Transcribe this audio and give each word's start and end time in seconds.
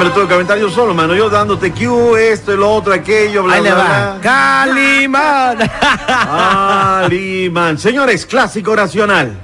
Me 0.00 0.06
lo 0.06 0.12
tengo 0.12 0.26
que 0.28 0.32
aventar 0.32 0.58
yo 0.58 0.70
solo, 0.70 0.94
mano. 0.94 1.14
Yo 1.14 1.28
dándote 1.28 1.72
Q, 1.72 2.16
esto, 2.16 2.54
el 2.54 2.62
otro, 2.62 2.94
aquello, 2.94 3.42
bla, 3.42 3.56
Ahí 3.56 3.62
le 3.62 3.70
bla, 3.70 3.84
va. 3.84 4.12
bla. 4.14 4.20
Calimán. 4.22 5.58
Calimán. 6.06 7.76
Señores, 7.76 8.24
clásico 8.24 8.74
nacional. 8.74 9.38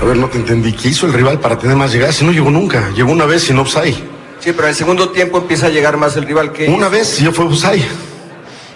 A 0.00 0.04
ver, 0.04 0.16
no 0.16 0.26
te 0.26 0.38
entendí. 0.38 0.72
¿Qué 0.72 0.88
hizo 0.88 1.06
el 1.06 1.12
rival 1.12 1.38
para 1.38 1.56
tener 1.56 1.76
más 1.76 1.92
llegadas? 1.92 2.16
Si 2.16 2.24
no 2.24 2.32
llegó 2.32 2.50
nunca. 2.50 2.90
Llegó 2.96 3.12
una 3.12 3.26
vez 3.26 3.44
sin 3.44 3.60
offside. 3.60 3.94
Sí, 4.40 4.50
pero 4.50 4.62
en 4.64 4.70
el 4.70 4.74
segundo 4.74 5.10
tiempo 5.10 5.38
empieza 5.38 5.66
a 5.66 5.70
llegar 5.70 5.96
más 5.96 6.16
el 6.16 6.24
rival 6.24 6.50
que 6.50 6.68
Una 6.68 6.88
vez 6.88 7.20
y 7.20 7.24
ya 7.26 7.30
fue 7.30 7.44
offside. 7.44 7.86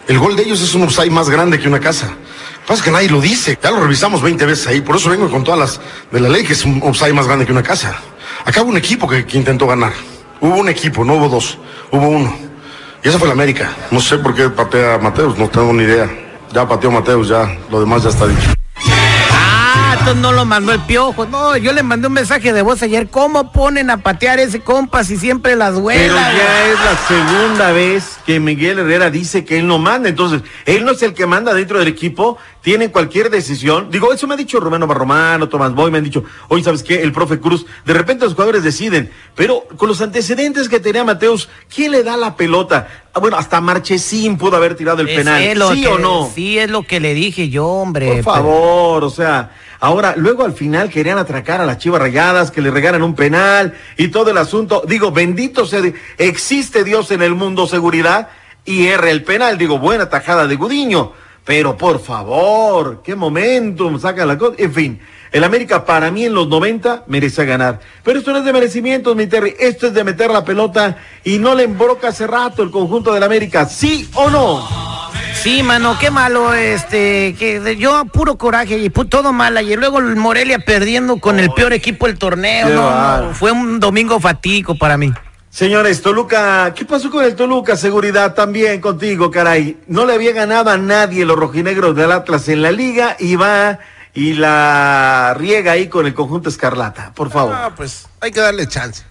El 0.07 0.21
gol 0.21 0.37
de 0.37 0.45
ellos 0.45 0.63
es 0.63 0.75
un 0.77 0.85
offside 0.85 1.11
más 1.11 1.29
grande 1.29 1.59
que 1.59 1.67
una 1.67 1.81
casa. 1.81 2.07
Lo 2.07 2.13
que 2.15 2.67
Pasa 2.69 2.75
es 2.75 2.83
que 2.83 2.91
nadie 2.93 3.11
lo 3.11 3.21
dice. 3.21 3.59
Ya 3.61 3.73
lo 3.73 3.81
revisamos 3.81 4.23
20 4.23 4.47
veces 4.47 4.69
ahí. 4.69 4.81
Por 4.81 4.95
eso 4.95 5.11
vengo 5.11 5.29
con 5.29 5.43
todas 5.43 5.59
las 5.59 5.81
de 6.13 6.21
la 6.21 6.29
ley 6.29 6.45
que 6.45 6.53
es 6.53 6.65
un 6.65 6.81
offside 6.85 7.15
más 7.15 7.27
grande 7.27 7.45
que 7.45 7.51
una 7.51 7.65
casa. 7.65 7.97
Hubo 8.47 8.67
un 8.71 8.77
equipo 8.77 9.09
que, 9.09 9.27
que 9.27 9.37
intentó 9.37 9.67
ganar. 9.67 9.93
Hubo 10.47 10.61
un 10.61 10.69
equipo, 10.69 11.05
no 11.05 11.15
hubo 11.15 11.29
dos. 11.29 11.59
Hubo 11.91 12.09
uno. 12.09 12.33
Y 13.03 13.09
esa 13.09 13.19
fue 13.19 13.27
la 13.27 13.35
América. 13.35 13.69
No 13.91 13.99
sé 14.01 14.17
por 14.19 14.33
qué 14.33 14.49
patea 14.49 14.97
Mateus, 14.97 15.37
no 15.37 15.49
tengo 15.49 15.73
ni 15.73 15.83
idea. 15.83 16.09
Ya 16.53 16.69
pateó 16.69 16.89
Mateus, 16.93 17.27
ya. 17.27 17.59
Lo 17.69 17.81
demás 17.81 18.05
ya 18.05 18.11
está 18.11 18.29
dicho. 18.29 18.56
No 20.15 20.33
lo 20.33 20.45
mandó 20.45 20.73
el 20.73 20.81
piojo. 20.81 21.27
No, 21.27 21.57
yo 21.57 21.73
le 21.73 21.83
mandé 21.83 22.07
un 22.07 22.13
mensaje 22.13 22.53
de 22.53 22.63
voz 22.63 22.81
ayer. 22.83 23.09
¿Cómo 23.09 23.51
ponen 23.51 23.91
a 23.91 23.99
patear 23.99 24.39
ese 24.39 24.61
compa 24.61 25.03
si 25.03 25.17
siempre 25.17 25.57
las 25.57 25.71
Pero 25.73 25.81
vuelas? 25.83 26.37
ya 26.37 26.67
es 26.69 26.79
la 26.81 26.97
segunda 27.09 27.73
vez 27.73 28.19
que 28.25 28.39
Miguel 28.39 28.79
Herrera 28.79 29.11
dice 29.11 29.45
que 29.45 29.59
él 29.59 29.67
no 29.67 29.79
manda. 29.79 30.09
Entonces, 30.09 30.43
él 30.65 30.85
no 30.85 30.93
es 30.93 31.03
el 31.03 31.13
que 31.13 31.27
manda 31.27 31.53
dentro 31.55 31.79
del 31.81 31.89
equipo. 31.89 32.39
Tiene 32.63 32.91
cualquier 32.91 33.31
decisión. 33.31 33.89
Digo, 33.91 34.13
eso 34.13 34.27
me 34.27 34.35
ha 34.35 34.37
dicho 34.37 34.59
Romano 34.61 34.87
Barromano, 34.87 35.49
Tomás 35.49 35.73
Boy, 35.75 35.91
me 35.91 35.99
han 35.99 36.05
dicho, 36.05 36.25
oye, 36.49 36.65
¿sabes 36.65 36.83
qué? 36.83 37.03
El 37.03 37.13
profe 37.13 37.39
Cruz. 37.39 37.67
De 37.85 37.93
repente 37.93 38.25
los 38.25 38.35
jugadores 38.35 38.63
deciden. 38.63 39.11
Pero 39.35 39.65
con 39.77 39.89
los 39.89 40.01
antecedentes 40.01 40.69
que 40.69 40.81
tenía 40.81 41.05
Mateus, 41.05 41.49
¿quién 41.73 41.93
le 41.93 42.03
da 42.03 42.17
la 42.17 42.37
pelota? 42.37 42.89
Ah, 43.17 43.19
bueno, 43.19 43.39
hasta 43.39 43.63
Marchesín 43.63 44.37
pudo 44.37 44.57
haber 44.59 44.75
tirado 44.75 45.01
el 45.01 45.09
Es 45.09 45.17
penal. 45.17 45.43
¿Sí 45.73 45.81
que- 45.81 45.89
o 45.89 45.99
no? 45.99 46.31
Sí, 46.35 46.59
es 46.59 46.69
lo 46.69 46.83
que 46.83 47.01
le 47.01 47.15
dije 47.15 47.49
yo, 47.49 47.67
hombre. 47.67 48.17
Por 48.17 48.23
favor, 48.23 49.05
o 49.05 49.09
sea, 49.09 49.53
ahora, 49.81 50.13
luego 50.19 50.45
al 50.45 50.53
final 50.53 50.91
querían 50.91 51.17
atracar 51.17 51.63
a 51.63 51.65
las 51.65 51.79
chivas 51.79 51.99
rayadas, 52.03 52.51
que 52.51 52.61
le 52.61 52.71
regalan 52.71 53.03
un 53.03 53.15
penal 53.15 53.73
y 53.97 54.09
todo 54.09 54.33
el 54.33 54.37
asunto. 54.37 54.83
Digo, 54.87 55.13
bendito 55.13 55.65
sea, 55.65 55.81
existe 56.19 56.85
Dios 56.85 57.11
en 57.11 57.23
el 57.23 57.35
mundo, 57.35 57.67
seguridad, 57.67 58.29
y 58.67 58.89
erra 58.89 59.11
el 59.11 59.25
penal. 59.25 59.57
Digo, 59.57 59.79
buena 59.79 60.11
tajada 60.11 60.47
de 60.47 60.57
Gudiño. 60.57 61.13
Pero 61.43 61.75
por 61.79 62.01
favor, 62.01 63.01
qué 63.03 63.15
momentum, 63.17 63.99
saca 63.99 64.27
la 64.27 64.37
cosa. 64.37 64.57
En 64.59 64.75
fin, 64.75 65.01
el 65.33 65.45
América 65.45 65.85
para 65.85 66.11
mí 66.11 66.25
en 66.25 66.35
los 66.35 66.49
90 66.49 67.05
merece 67.07 67.45
ganar. 67.45 67.81
Pero 68.03 68.19
esto 68.19 68.33
no 68.33 68.39
es 68.39 68.45
de 68.45 68.53
merecimientos, 68.53 69.17
mi 69.17 69.27
Terry. 69.27 69.55
Esto 69.59 69.89
es 69.89 69.95
de 69.95 70.05
meter 70.05 70.31
la 70.31 70.45
pelota 70.45 70.97
y 71.25 71.39
no 71.39 71.55
le 71.55 71.65
embroca 71.65 72.09
hace 72.09 72.27
rato 72.27 72.63
el 72.63 72.71
conjunto 72.71 73.13
del 73.13 73.23
América. 73.23 73.67
¿Sí 73.67 74.09
o 74.15 74.31
no? 74.31 74.69
Sí, 75.35 75.63
mano, 75.63 75.97
qué 76.01 76.11
malo, 76.11 76.55
este, 76.55 77.37
que 77.39 77.77
yo 77.79 78.05
puro 78.07 78.37
coraje 78.37 78.79
y 78.79 78.91
todo 78.91 79.33
mal 79.33 79.57
ayer. 79.57 79.79
Luego 79.79 79.99
el 79.99 80.17
Morelia 80.17 80.59
perdiendo 80.59 81.19
con 81.19 81.39
el 81.39 81.51
peor 81.51 81.73
equipo 81.73 82.07
del 82.07 82.19
torneo. 82.19 82.69
No, 82.69 83.23
no, 83.23 83.35
fue 83.35 83.53
un 83.53 83.79
domingo 83.79 84.19
fatídico 84.19 84.77
para 84.77 84.97
mí. 84.97 85.13
Señores, 85.51 86.03
Toluca, 86.03 86.75
¿qué 86.75 86.85
pasó 86.85 87.11
con 87.11 87.25
el 87.25 87.35
Toluca? 87.35 87.77
Seguridad 87.77 88.35
también 88.35 88.81
contigo, 88.81 89.31
caray. 89.31 89.79
No 89.87 90.05
le 90.05 90.15
había 90.15 90.33
ganado 90.33 90.71
a 90.71 90.77
nadie 90.77 91.25
los 91.25 91.39
rojinegros 91.39 91.95
del 91.95 92.13
Atlas 92.13 92.49
en 92.49 92.61
la 92.61 92.73
liga 92.73 93.17
y 93.19 93.37
va 93.37 93.79
y 94.17 94.33
la 94.33 95.35
riega 95.39 95.73
ahí 95.73 95.89
con 95.89 96.07
el 96.07 96.15
conjunto 96.15 96.49
Escarlata, 96.49 97.13
por 97.15 97.31
favor. 97.31 97.55
Ah, 97.55 97.71
pues 97.77 98.07
hay 98.21 98.33
que 98.33 98.41
darle 98.41 98.67
chance. 98.67 99.05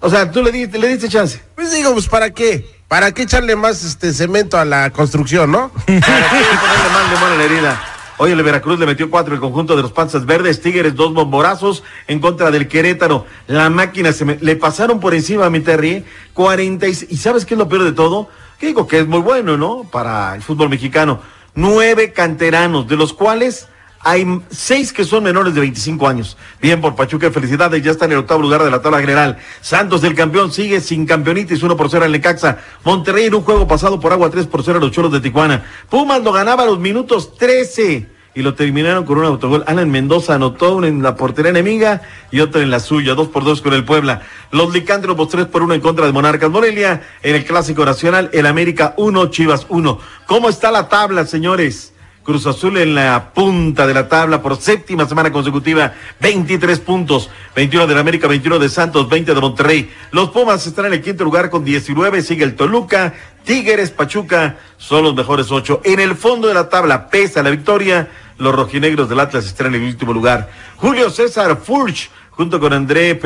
O 0.00 0.08
sea, 0.08 0.30
tú 0.30 0.42
le 0.42 0.52
diste, 0.52 0.78
le 0.78 0.88
diste 0.88 1.08
chance. 1.08 1.40
Pues 1.54 1.72
digo, 1.72 1.92
pues 1.92 2.08
¿para 2.08 2.30
qué? 2.30 2.66
¿Para 2.88 3.12
qué 3.12 3.22
echarle 3.22 3.56
más 3.56 3.82
este 3.84 4.12
cemento 4.12 4.58
a 4.58 4.64
la 4.64 4.90
construcción, 4.90 5.50
no? 5.50 5.70
¿Para 5.86 5.86
qué 5.86 6.00
ponerle 6.00 6.90
más 6.92 7.10
limón 7.12 7.32
a 7.32 7.36
la 7.36 7.44
herida? 7.44 7.84
Hoy 8.16 8.30
el 8.30 8.40
Veracruz 8.44 8.78
le 8.78 8.86
metió 8.86 9.10
cuatro 9.10 9.34
el 9.34 9.40
conjunto 9.40 9.74
de 9.74 9.82
los 9.82 9.90
Panzas 9.90 10.24
Verdes, 10.24 10.60
Tigres 10.62 10.94
dos 10.94 11.12
bomborazos 11.12 11.82
en 12.06 12.20
contra 12.20 12.52
del 12.52 12.68
Querétaro. 12.68 13.26
La 13.48 13.70
máquina 13.70 14.12
se 14.12 14.24
me- 14.24 14.38
le 14.40 14.54
pasaron 14.54 15.00
por 15.00 15.14
encima 15.14 15.46
a 15.46 15.50
mi 15.50 15.58
Terry, 15.60 16.04
46. 16.32 17.10
¿Y 17.10 17.16
sabes 17.16 17.44
qué 17.44 17.54
es 17.54 17.58
lo 17.58 17.68
peor 17.68 17.82
de 17.82 17.90
todo? 17.92 18.28
Que 18.60 18.66
digo 18.66 18.86
que 18.86 19.00
es 19.00 19.06
muy 19.08 19.18
bueno, 19.18 19.56
¿no? 19.56 19.82
Para 19.90 20.36
el 20.36 20.42
fútbol 20.42 20.68
mexicano. 20.68 21.20
Nueve 21.56 22.12
canteranos, 22.12 22.86
de 22.86 22.96
los 22.96 23.12
cuales 23.12 23.66
hay 24.04 24.40
seis 24.50 24.92
que 24.92 25.04
son 25.04 25.24
menores 25.24 25.54
de 25.54 25.60
25 25.60 26.06
años. 26.06 26.36
Bien 26.60 26.80
por 26.80 26.94
Pachuca, 26.94 27.30
felicidades, 27.30 27.82
ya 27.82 27.90
está 27.90 28.04
en 28.04 28.12
el 28.12 28.18
octavo 28.18 28.42
lugar 28.42 28.62
de 28.62 28.70
la 28.70 28.82
tabla 28.82 29.00
general. 29.00 29.38
Santos, 29.62 30.04
el 30.04 30.14
campeón, 30.14 30.52
sigue 30.52 30.80
sin 30.80 31.06
campeonitis, 31.06 31.62
1 31.62 31.76
por 31.76 31.90
0 31.90 32.04
en 32.04 32.12
Necaxa. 32.12 32.58
Monterrey 32.84 33.24
en 33.26 33.34
un 33.34 33.42
juego 33.42 33.66
pasado 33.66 33.98
por 33.98 34.12
agua, 34.12 34.30
3 34.30 34.46
por 34.46 34.62
0 34.62 34.78
a 34.78 34.80
los 34.80 34.92
Cholos 34.92 35.10
de 35.10 35.20
Tijuana. 35.20 35.64
Pumas 35.88 36.22
lo 36.22 36.32
ganaba 36.32 36.66
los 36.66 36.78
minutos 36.78 37.34
13 37.36 38.06
y 38.34 38.42
lo 38.42 38.54
terminaron 38.54 39.06
con 39.06 39.16
un 39.16 39.24
autogol. 39.24 39.64
Alan 39.66 39.90
Mendoza 39.90 40.34
anotó 40.34 40.76
uno 40.76 40.86
en 40.86 41.02
la 41.02 41.16
portería 41.16 41.50
enemiga 41.50 42.02
y 42.30 42.40
otro 42.40 42.60
en 42.60 42.70
la 42.70 42.80
suya, 42.80 43.14
2 43.14 43.28
por 43.28 43.44
2 43.44 43.62
con 43.62 43.72
el 43.72 43.84
Puebla. 43.84 44.20
Los 44.50 44.72
Licántropos 44.74 45.30
3 45.30 45.46
por 45.46 45.62
1 45.62 45.74
en 45.74 45.80
contra 45.80 46.04
de 46.04 46.12
Monarcas 46.12 46.50
Morelia. 46.50 47.02
En 47.22 47.36
el 47.36 47.44
Clásico 47.44 47.86
Nacional, 47.86 48.28
el 48.34 48.44
América 48.44 48.92
1, 48.98 49.30
Chivas 49.30 49.64
1. 49.70 49.98
¿Cómo 50.26 50.50
está 50.50 50.70
la 50.70 50.90
tabla, 50.90 51.26
señores? 51.26 51.93
Cruz 52.24 52.46
Azul 52.46 52.78
en 52.78 52.94
la 52.94 53.32
punta 53.34 53.86
de 53.86 53.92
la 53.92 54.08
tabla 54.08 54.40
por 54.40 54.56
séptima 54.56 55.06
semana 55.06 55.30
consecutiva, 55.30 55.92
23 56.20 56.80
puntos, 56.80 57.28
21 57.54 57.86
de 57.86 57.94
la 57.94 58.00
América, 58.00 58.26
21 58.26 58.58
de 58.58 58.70
Santos, 58.70 59.10
20 59.10 59.34
de 59.34 59.40
Monterrey. 59.42 59.90
Los 60.10 60.30
Pumas 60.30 60.66
están 60.66 60.86
en 60.86 60.94
el 60.94 61.02
quinto 61.02 61.22
lugar 61.22 61.50
con 61.50 61.66
19, 61.66 62.22
sigue 62.22 62.44
el 62.44 62.56
Toluca, 62.56 63.12
Tigres, 63.44 63.90
Pachuca, 63.90 64.56
son 64.78 65.04
los 65.04 65.14
mejores 65.14 65.50
ocho. 65.50 65.82
En 65.84 66.00
el 66.00 66.16
fondo 66.16 66.48
de 66.48 66.54
la 66.54 66.70
tabla, 66.70 67.10
pesa 67.10 67.42
la 67.42 67.50
victoria, 67.50 68.08
los 68.38 68.54
rojinegros 68.54 69.10
del 69.10 69.20
Atlas 69.20 69.44
están 69.44 69.74
en 69.74 69.82
el 69.82 69.88
último 69.88 70.14
lugar. 70.14 70.50
Julio 70.76 71.10
César 71.10 71.60
Furch, 71.62 72.10
junto 72.30 72.58
con 72.58 72.72
André 72.72 73.20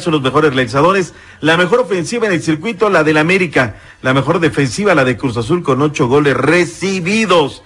son 0.00 0.12
los 0.12 0.22
mejores 0.22 0.54
realizadores. 0.54 1.14
La 1.40 1.56
mejor 1.56 1.80
ofensiva 1.80 2.28
en 2.28 2.34
el 2.34 2.42
circuito, 2.42 2.90
la 2.90 3.02
del 3.02 3.16
América. 3.16 3.74
La 4.02 4.14
mejor 4.14 4.38
defensiva, 4.38 4.94
la 4.94 5.04
de 5.04 5.16
Cruz 5.16 5.36
Azul, 5.36 5.64
con 5.64 5.82
ocho 5.82 6.06
goles 6.06 6.36
recibidos. 6.36 7.64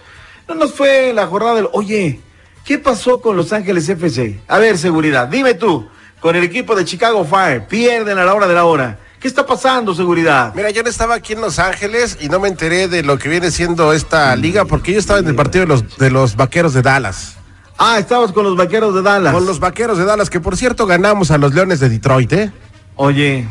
No 0.50 0.56
nos 0.56 0.75
fue 0.75 1.12
la 1.12 1.28
jornada 1.28 1.55
del. 1.55 1.69
Oye, 1.72 2.19
¿qué 2.65 2.77
pasó 2.77 3.21
con 3.21 3.36
Los 3.36 3.53
Ángeles 3.53 3.89
FC? 3.89 4.41
A 4.48 4.59
ver, 4.59 4.78
seguridad, 4.78 5.28
dime 5.28 5.54
tú, 5.54 5.86
con 6.19 6.34
el 6.34 6.42
equipo 6.42 6.74
de 6.74 6.84
Chicago 6.84 7.24
Fire, 7.24 7.69
pierden 7.69 8.19
a 8.19 8.24
la 8.24 8.34
hora 8.34 8.48
de 8.48 8.54
la 8.54 8.65
hora. 8.65 8.98
¿Qué 9.21 9.28
está 9.28 9.47
pasando, 9.47 9.95
seguridad? 9.95 10.53
Mira, 10.57 10.71
yo 10.71 10.83
no 10.83 10.89
estaba 10.89 11.15
aquí 11.15 11.34
en 11.34 11.41
Los 11.41 11.60
Ángeles 11.60 12.19
y 12.21 12.28
no 12.28 12.41
me 12.41 12.48
enteré 12.48 12.89
de 12.89 13.04
lo 13.04 13.16
que 13.16 13.28
viene 13.28 13.53
siendo 13.53 13.92
esta 13.92 14.34
liga 14.34 14.65
porque 14.65 14.92
yo 14.92 14.98
estaba 14.98 15.21
en 15.21 15.28
el 15.28 15.36
partido 15.36 15.66
de 15.66 15.69
los, 15.69 15.97
de 15.98 16.10
los 16.10 16.34
vaqueros 16.34 16.74
de 16.74 16.83
Dallas. 16.83 17.36
Ah, 17.78 18.01
estabas 18.01 18.33
con 18.33 18.42
los 18.42 18.57
vaqueros 18.57 18.92
de 18.92 19.03
Dallas. 19.03 19.33
Con 19.33 19.47
los 19.47 19.60
vaqueros 19.60 19.98
de 19.98 20.04
Dallas, 20.04 20.30
que 20.30 20.41
por 20.41 20.57
cierto 20.57 20.84
ganamos 20.84 21.30
a 21.30 21.39
los 21.39 21.54
Leones 21.54 21.78
de 21.78 21.91
Detroit, 21.91 22.33
¿eh? 22.33 22.53
Oye, 22.97 23.47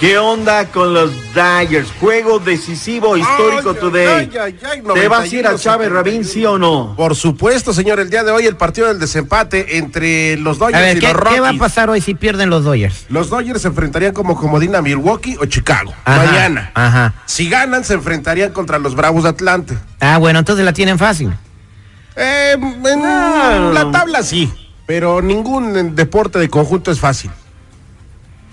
¿qué 0.00 0.18
onda 0.18 0.66
con 0.66 0.92
los 0.92 1.10
Dyers? 1.34 1.88
Juego 2.00 2.38
decisivo 2.38 3.16
histórico 3.16 3.70
Ay, 3.70 3.76
today. 3.80 4.06
ay, 4.06 4.30
ay, 4.40 4.58
ay, 4.72 4.82
¿Te 4.94 5.08
vas 5.08 5.22
a 5.22 5.26
ir 5.26 5.46
a 5.46 5.50
91, 5.52 5.58
Chávez 5.58 5.90
Rabín, 5.92 6.24
sí 6.24 6.44
o 6.44 6.58
no? 6.58 6.94
Por 6.96 7.14
supuesto, 7.16 7.72
señor, 7.72 8.00
el 8.00 8.10
día 8.10 8.22
de 8.24 8.30
hoy 8.30 8.46
el 8.46 8.56
partido 8.56 8.88
del 8.88 8.98
desempate 8.98 9.78
entre 9.78 10.36
los 10.36 10.58
Dodgers 10.58 10.80
ver, 10.80 10.96
y 10.96 11.00
¿qué, 11.00 11.06
los 11.08 11.16
Rockies. 11.16 11.34
qué 11.34 11.40
va 11.40 11.48
a 11.50 11.54
pasar 11.58 11.90
hoy 11.90 12.00
si 12.00 12.14
pierden 12.14 12.50
los 12.50 12.64
Dodgers? 12.64 13.06
Los 13.08 13.30
Dodgers 13.30 13.62
se 13.62 13.68
enfrentarían 13.68 14.12
como 14.12 14.36
comodín 14.36 14.74
a 14.74 14.82
Milwaukee 14.82 15.36
o 15.40 15.46
Chicago. 15.46 15.94
Ajá, 16.04 16.24
Mañana. 16.24 16.70
Ajá. 16.74 17.14
Si 17.26 17.48
ganan, 17.48 17.84
se 17.84 17.94
enfrentarían 17.94 18.52
contra 18.52 18.78
los 18.78 18.94
Bravos 18.94 19.22
de 19.24 19.30
Atlanta. 19.30 19.74
Ah, 20.00 20.18
bueno, 20.18 20.38
entonces 20.40 20.64
la 20.64 20.72
tienen 20.72 20.98
fácil. 20.98 21.32
Eh, 22.16 22.52
en 22.54 23.02
Ah. 23.04 23.70
la 23.72 23.90
tabla 23.90 24.22
sí, 24.22 24.52
pero 24.86 25.20
ningún 25.22 25.96
deporte 25.96 26.38
de 26.38 26.48
conjunto 26.48 26.90
es 26.92 27.00
fácil. 27.00 27.30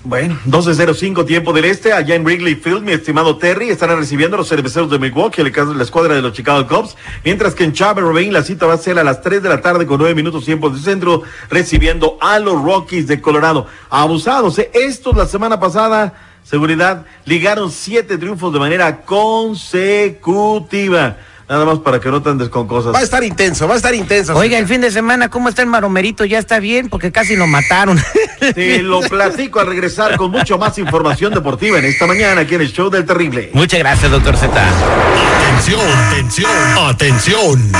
Bueno, 0.04 0.36
12.05 0.48 1.28
tiempo 1.28 1.54
del 1.54 1.66
este, 1.66 1.94
allá 1.94 2.16
en 2.16 2.24
Wrigley 2.24 2.56
Field, 2.56 2.82
mi 2.82 2.92
estimado 2.92 3.38
Terry, 3.38 3.70
estarán 3.70 4.00
recibiendo 4.00 4.36
a 4.36 4.40
los 4.40 4.50
cerveceros 4.50 4.90
de 4.90 4.98
Milwaukee, 4.98 5.42
el 5.42 5.52
caso 5.52 5.72
de 5.72 5.78
la 5.78 5.84
escuadra 5.84 6.16
de 6.16 6.24
los 6.24 6.34
Chicago 6.34 6.68
Cubs, 6.68 6.98
mientras 7.24 7.54
que 7.54 7.64
en 7.64 7.74
Chávez 7.74 8.04
la 8.32 8.42
cita 8.42 8.66
va 8.66 8.74
a 8.74 8.78
ser 8.78 8.98
a 8.98 9.04
las 9.04 9.22
3 9.22 9.44
de 9.44 9.50
la 9.50 9.62
tarde 9.62 9.86
con 9.86 10.00
9 10.00 10.16
minutos 10.16 10.46
tiempo 10.46 10.72
de 10.72 10.80
centro, 10.80 11.22
recibiendo 11.52 12.18
a 12.20 12.40
los 12.40 12.64
Rockies 12.64 13.06
de 13.06 13.22
Colorado. 13.22 13.68
Abusados, 13.92 14.58
¿eh? 14.58 14.72
Estos 14.74 15.16
la 15.16 15.28
semana 15.28 15.60
pasada 15.60 16.16
seguridad, 16.44 17.06
ligaron 17.26 17.72
siete 17.72 18.18
triunfos 18.18 18.52
de 18.52 18.60
manera 18.60 19.04
consecutiva. 19.04 21.18
Nada 21.50 21.66
más 21.66 21.80
para 21.80 22.00
que 22.00 22.10
no 22.10 22.22
te 22.22 22.30
andes 22.30 22.50
con 22.50 22.68
cosas. 22.68 22.94
Va 22.94 23.00
a 23.00 23.04
estar 23.04 23.24
intenso, 23.24 23.68
va 23.68 23.74
a 23.74 23.78
estar 23.78 23.94
intenso. 23.94 24.36
Oiga, 24.36 24.58
el 24.58 24.68
fin 24.68 24.82
de 24.82 24.92
semana, 24.92 25.30
¿cómo 25.30 25.50
está 25.50 25.62
el 25.62 25.68
maromerito? 25.68 26.24
¿Ya 26.26 26.40
está 26.40 26.60
bien? 26.60 26.90
Porque 26.90 27.12
casi 27.12 27.36
lo 27.36 27.48
mataron. 27.48 28.02
Te 28.56 28.82
lo 28.82 29.02
platico 29.02 29.60
al 29.60 29.68
regresar 29.68 30.18
con 30.18 30.32
mucho 30.32 30.58
más 30.58 30.78
información 30.78 31.34
deportiva 31.34 31.80
en 31.80 31.86
esta 31.86 32.08
mañana 32.08 32.42
aquí 32.42 32.56
en 32.56 32.62
el 32.62 32.72
show 32.72 32.90
del 32.90 33.06
terrible. 33.06 33.52
Muchas 33.54 33.80
gracias, 33.80 34.12
doctor 34.12 34.38
Z. 34.38 34.52
Atención, 34.52 35.82
atención, 36.08 36.52
atención. 36.90 37.72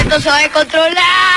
Esto 0.00 0.20
se 0.20 0.28
va 0.28 0.38
a 0.38 0.48
controlar. 0.50 1.33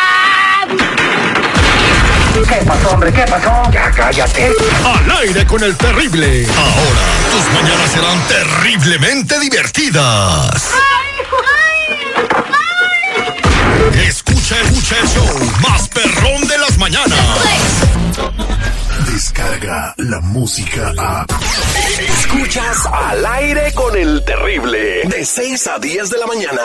¿Qué 2.48 2.66
pasó, 2.66 2.90
hombre? 2.92 3.12
¿Qué 3.12 3.24
pasó? 3.24 3.72
Ya 3.72 3.92
cállate. 3.92 4.52
Al 4.86 5.12
aire 5.22 5.46
con 5.46 5.64
el 5.64 5.76
terrible. 5.76 6.48
Ahora 6.56 7.02
tus 7.32 7.62
mañanas 7.62 7.92
serán 7.92 8.28
terriblemente 8.28 9.40
divertidas. 9.40 10.72
Escucha, 14.08 14.56
escucha 14.62 14.96
el 15.02 15.08
show 15.10 15.52
más 15.62 15.88
perrón 15.90 16.48
de 16.48 16.58
las 16.58 16.78
mañanas. 16.78 17.20
Descarga 19.12 19.94
la 19.98 20.22
música 20.22 20.94
a. 20.98 21.26
Escuchas 22.00 22.86
al 22.86 23.26
aire 23.26 23.74
con 23.74 23.96
el 23.98 24.24
terrible. 24.24 25.02
De 25.06 25.26
6 25.26 25.68
a 25.68 25.80
10 25.80 26.10
de 26.10 26.18
la 26.18 26.28
mañana. 26.28 26.62